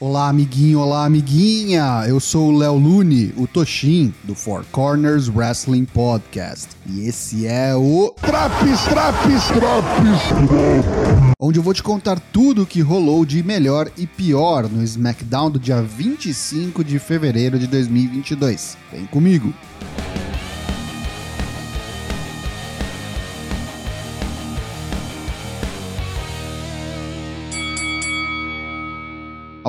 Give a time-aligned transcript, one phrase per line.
[0.00, 2.04] Olá, amiguinho, olá, amiguinha!
[2.06, 6.68] Eu sou o Léo Lune, o Toshin, do Four Corners Wrestling Podcast.
[6.86, 8.14] E esse é o.
[8.20, 11.34] Traps, traps, traps!
[11.40, 15.50] Onde eu vou te contar tudo o que rolou de melhor e pior no SmackDown
[15.50, 18.78] do dia 25 de fevereiro de 2022.
[18.92, 19.52] Vem comigo!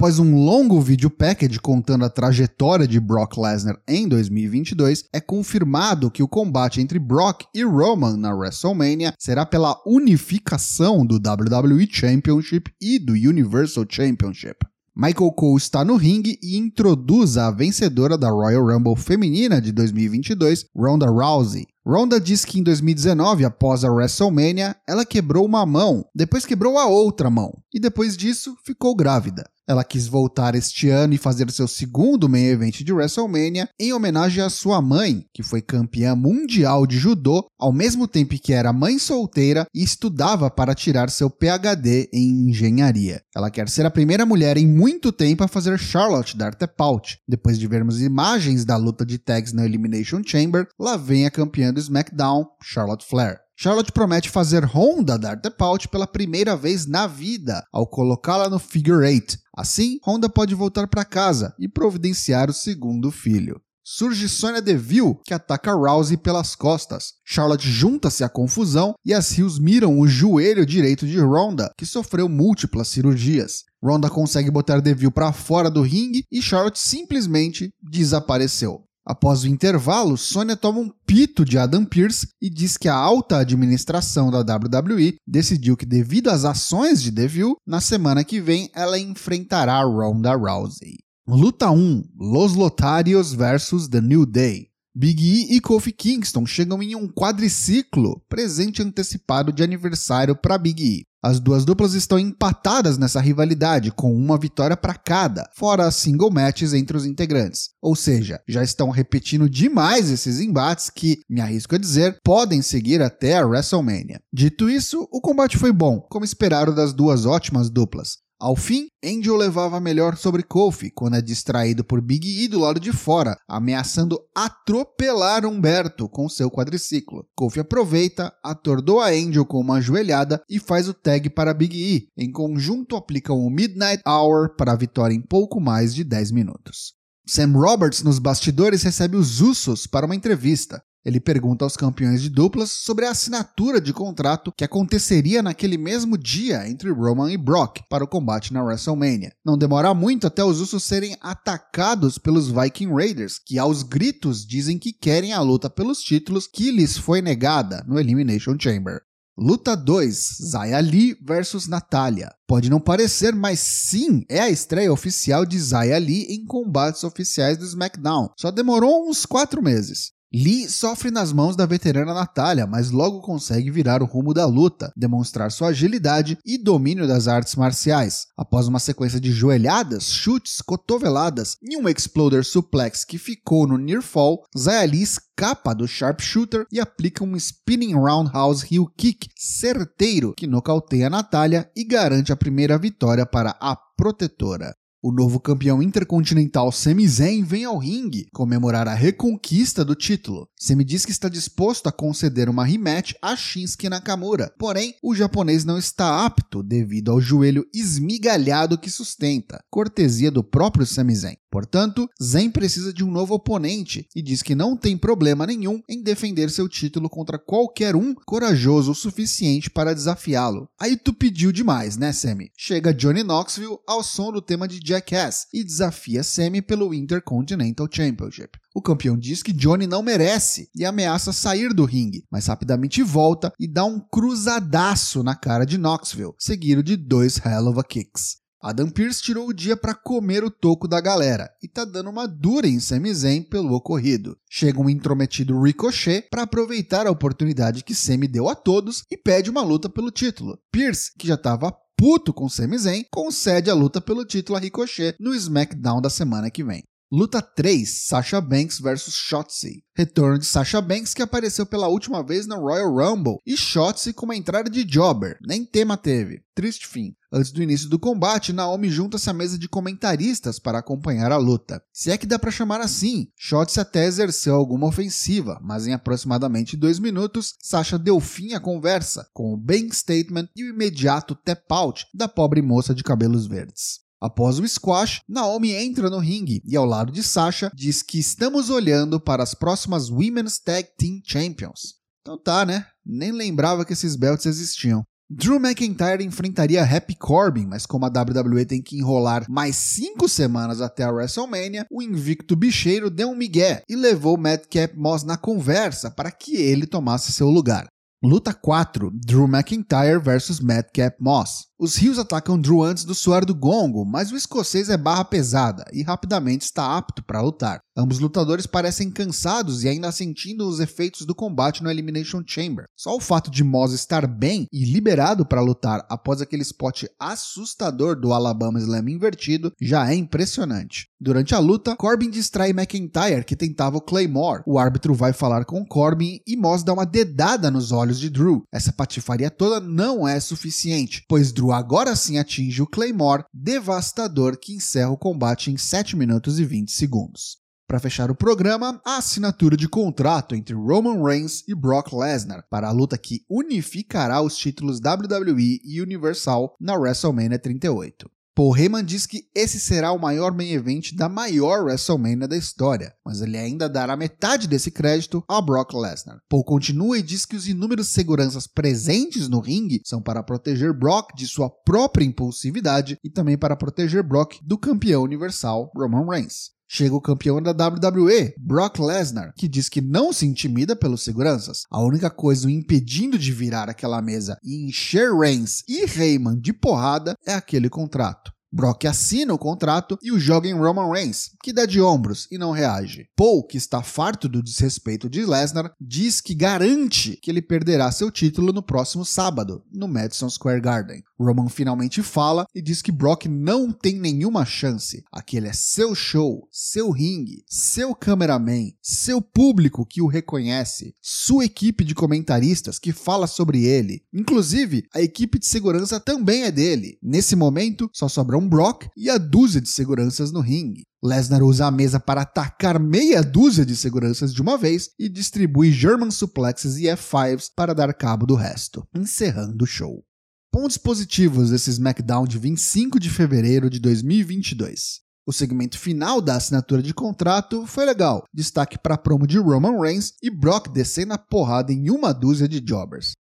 [0.00, 6.10] Após um longo vídeo package contando a trajetória de Brock Lesnar em 2022, é confirmado
[6.10, 12.72] que o combate entre Brock e Roman na WrestleMania será pela unificação do WWE Championship
[12.80, 14.66] e do Universal Championship.
[14.96, 20.64] Michael Cole está no ringue e introduz a vencedora da Royal Rumble feminina de 2022,
[20.74, 21.66] Ronda Rousey.
[21.86, 26.86] Ronda diz que em 2019, após a WrestleMania, ela quebrou uma mão, depois quebrou a
[26.86, 29.44] outra mão, e depois disso ficou grávida.
[29.70, 34.42] Ela quis voltar este ano e fazer seu segundo main event de WrestleMania em homenagem
[34.42, 38.98] à sua mãe, que foi campeã mundial de judô, ao mesmo tempo que era mãe
[38.98, 43.22] solteira e estudava para tirar seu PhD em engenharia.
[43.32, 47.18] Ela quer ser a primeira mulher em muito tempo a fazer Charlotte dar tap out.
[47.28, 51.69] Depois de vermos imagens da luta de tags na Elimination Chamber, lá vem a campeã
[51.72, 53.38] do SmackDown, Charlotte Flair.
[53.56, 59.04] Charlotte promete fazer Honda dar Pout pela primeira vez na vida ao colocá-la no Figure
[59.04, 59.36] 8.
[59.54, 63.60] Assim, Honda pode voltar para casa e providenciar o segundo filho.
[63.84, 67.14] Surge Sonya Deville, que ataca Rousey pelas costas.
[67.24, 72.28] Charlotte junta-se à confusão e as rios miram o joelho direito de Ronda, que sofreu
[72.28, 73.64] múltiplas cirurgias.
[73.82, 78.84] Ronda consegue botar Deville para fora do ringue e Charlotte simplesmente desapareceu.
[79.10, 83.38] Após o intervalo, Sônia toma um pito de Adam Pearce e diz que a alta
[83.38, 88.96] administração da WWE decidiu que, devido às ações de Deville, na semana que vem ela
[89.00, 90.98] enfrentará Ronda Rousey.
[91.26, 94.69] Luta 1: Los Lotarios vs The New Day.
[94.92, 100.82] Big E e Kofi Kingston chegam em um quadriciclo, presente antecipado de aniversário para Big
[100.82, 101.04] E.
[101.22, 106.30] As duas duplas estão empatadas nessa rivalidade, com uma vitória para cada, fora as single
[106.30, 107.70] matches entre os integrantes.
[107.80, 113.00] Ou seja, já estão repetindo demais esses embates que, me arrisco a dizer, podem seguir
[113.00, 114.20] até a WrestleMania.
[114.32, 118.16] Dito isso, o combate foi bom, como esperaram das duas ótimas duplas.
[118.40, 122.80] Ao fim, Angel levava melhor sobre Kofi quando é distraído por Big E do lado
[122.80, 127.26] de fora, ameaçando atropelar Humberto com seu quadriciclo.
[127.36, 132.08] Kofi aproveita, atordoa Angel com uma joelhada e faz o tag para Big E.
[132.16, 136.94] Em conjunto, aplicam o Midnight Hour para a vitória em pouco mais de 10 minutos.
[137.26, 140.82] Sam Roberts nos bastidores recebe os Usos para uma entrevista.
[141.04, 146.18] Ele pergunta aos campeões de duplas sobre a assinatura de contrato que aconteceria naquele mesmo
[146.18, 149.32] dia entre Roman e Brock para o combate na WrestleMania.
[149.44, 154.78] Não demora muito até os Usos serem atacados pelos Viking Raiders, que aos gritos dizem
[154.78, 159.00] que querem a luta pelos títulos que lhes foi negada no Elimination Chamber.
[159.38, 162.30] Luta 2: Zaya Lee versus Natalia.
[162.46, 167.56] Pode não parecer, mas sim, é a estreia oficial de Zaya Lee em combates oficiais
[167.56, 168.28] do SmackDown.
[168.36, 170.12] Só demorou uns 4 meses.
[170.32, 174.92] Lee sofre nas mãos da veterana Natália, mas logo consegue virar o rumo da luta,
[174.96, 178.28] demonstrar sua agilidade e domínio das artes marciais.
[178.36, 184.02] Após uma sequência de joelhadas, chutes, cotoveladas e um exploder suplex que ficou no near
[184.02, 190.46] fall, Zaya Lee escapa do sharpshooter e aplica um spinning roundhouse heel kick certeiro que
[190.46, 194.76] nocauteia Natália e garante a primeira vitória para a protetora.
[195.02, 200.46] O novo campeão intercontinental Sami Zayn vem ao ringue comemorar a reconquista do título.
[200.58, 205.64] Sami diz que está disposto a conceder uma rematch a Shinsuke Nakamura, porém o japonês
[205.64, 211.36] não está apto devido ao joelho esmigalhado que sustenta, cortesia do próprio Sami Zayn.
[211.50, 216.00] Portanto, Zayn precisa de um novo oponente e diz que não tem problema nenhum em
[216.00, 220.68] defender seu título contra qualquer um corajoso o suficiente para desafiá-lo.
[220.78, 222.52] Aí tu pediu demais, né, Sammy?
[222.56, 228.58] Chega Johnny Knoxville ao som do tema de Jackass e desafia Sammy pelo Intercontinental Championship.
[228.74, 233.52] O campeão diz que Johnny não merece e ameaça sair do ringue, mas rapidamente volta
[233.58, 238.39] e dá um cruzadaço na cara de Knoxville, seguido de dois Hell of a Kicks.
[238.62, 242.28] Adam Pearce tirou o dia para comer o toco da galera e tá dando uma
[242.28, 244.36] dura em Sami Zayn pelo ocorrido.
[244.50, 249.48] Chega um intrometido Ricochet para aproveitar a oportunidade que Sami deu a todos e pede
[249.48, 250.58] uma luta pelo título.
[250.70, 255.16] Pierce, que já estava puto com Sami Zayn, concede a luta pelo título a Ricochet
[255.18, 256.82] no SmackDown da semana que vem.
[257.12, 259.82] Luta 3, Sasha Banks vs Shotzi.
[259.96, 264.26] Retorno de Sasha Banks que apareceu pela última vez na Royal Rumble e Shotzi com
[264.26, 266.44] uma entrada de jobber, nem tema teve.
[266.54, 267.16] Triste fim.
[267.32, 271.82] Antes do início do combate, Naomi junta-se à mesa de comentaristas para acompanhar a luta.
[271.92, 276.76] Se é que dá para chamar assim, Shotzi até exerceu alguma ofensiva, mas em aproximadamente
[276.76, 281.64] dois minutos, Sasha deu fim à conversa, com o bank statement e o imediato tap
[281.72, 284.08] out da pobre moça de cabelos verdes.
[284.20, 288.68] Após o squash, Naomi entra no ringue e, ao lado de Sasha, diz que estamos
[288.68, 291.94] olhando para as próximas Women's Tag Team Champions.
[292.20, 292.86] Então tá, né?
[293.04, 295.02] Nem lembrava que esses belts existiam.
[295.32, 300.80] Drew McIntyre enfrentaria Happy Corbin, mas como a WWE tem que enrolar mais cinco semanas
[300.80, 306.10] até a WrestleMania, o invicto bicheiro deu um migué e levou Madcap Moss na conversa
[306.10, 307.86] para que ele tomasse seu lugar.
[308.22, 311.69] Luta 4: Drew McIntyre vs Madcap Moss.
[311.82, 315.82] Os rios atacam Drew antes do suar do gongo, mas o escocês é barra pesada
[315.94, 317.80] e rapidamente está apto para lutar.
[317.96, 322.84] Ambos lutadores parecem cansados e ainda sentindo os efeitos do combate no Elimination Chamber.
[322.94, 328.14] Só o fato de Moss estar bem e liberado para lutar após aquele spot assustador
[328.14, 331.08] do Alabama Slam invertido já é impressionante.
[331.18, 334.62] Durante a luta, Corbin distrai McIntyre, que tentava o Claymore.
[334.66, 338.64] O árbitro vai falar com Corbin e Moss dá uma dedada nos olhos de Drew.
[338.72, 344.74] Essa patifaria toda não é suficiente, pois Drew agora sim atinge o Claymore devastador que
[344.74, 347.58] encerra o combate em 7 minutos e 20 segundos.
[347.86, 352.88] Para fechar o programa, a assinatura de contrato entre Roman Reigns e Brock Lesnar para
[352.88, 358.30] a luta que unificará os títulos WWE e Universal na WrestleMania 38.
[358.54, 363.14] Paul Heyman diz que esse será o maior main event da maior WrestleMania da história,
[363.24, 366.40] mas ele ainda dará metade desse crédito a Brock Lesnar.
[366.48, 371.34] Paul continua e diz que os inúmeros seguranças presentes no ringue são para proteger Brock
[371.34, 376.79] de sua própria impulsividade e também para proteger Brock do campeão universal Roman Reigns.
[376.92, 381.84] Chega o campeão da WWE, Brock Lesnar, que diz que não se intimida pelos seguranças.
[381.88, 386.72] A única coisa o impedindo de virar aquela mesa e encher Reigns e Heyman de
[386.72, 388.50] porrada é aquele contrato.
[388.72, 392.58] Brock assina o contrato e o joga em Roman Reigns, que dá de ombros e
[392.58, 393.26] não reage.
[393.34, 398.30] Paul, que está farto do desrespeito de Lesnar, diz que garante que ele perderá seu
[398.30, 401.24] título no próximo sábado, no Madison Square Garden.
[401.38, 405.24] Roman finalmente fala e diz que Brock não tem nenhuma chance.
[405.32, 412.04] Aquele é seu show, seu ringue, seu cameraman, seu público que o reconhece, sua equipe
[412.04, 414.22] de comentaristas que fala sobre ele.
[414.32, 417.18] Inclusive, a equipe de segurança também é dele.
[417.22, 421.04] Nesse momento, só sobra um Brock e a dúzia de seguranças no ringue.
[421.22, 425.90] Lesnar usa a mesa para atacar meia dúzia de seguranças de uma vez e distribui
[425.90, 430.22] German suplexes e F5s para dar cabo do resto, encerrando o show.
[430.70, 435.20] Pontos positivos desse SmackDown de 25 de fevereiro de 2022.
[435.46, 440.00] O segmento final da assinatura de contrato foi legal, destaque para a promo de Roman
[440.00, 443.32] Reigns e Brock descendo a porrada em uma dúzia de jobbers.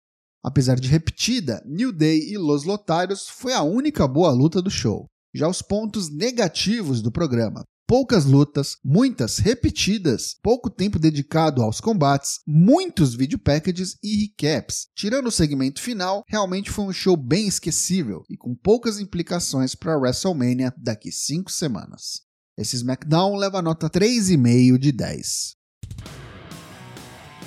[0.44, 5.06] Apesar de repetida, New Day e Los Lotarios foi a única boa luta do show.
[5.34, 7.64] Já os pontos negativos do programa.
[7.86, 14.88] Poucas lutas, muitas repetidas, pouco tempo dedicado aos combates, muitos video packages e recaps.
[14.96, 19.98] Tirando o segmento final, realmente foi um show bem esquecível e com poucas implicações para
[19.98, 22.22] WrestleMania daqui 5 semanas.
[22.56, 25.59] Esse SmackDown leva nota 3,5 de 10.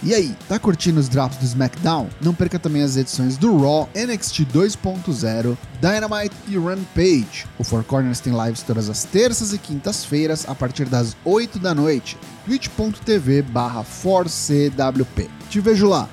[0.04, 2.08] E aí, tá curtindo os drops do SmackDown?
[2.20, 7.46] Não perca também as edições do Raw, NXT 2.0, Dynamite e Rampage.
[7.56, 11.73] O Four Corners tem lives todas as terças e quintas-feiras a partir das 8 da
[11.73, 12.18] noite.
[12.44, 15.28] twitch.tv barra 4CWP.
[15.49, 16.09] Te vejo lá!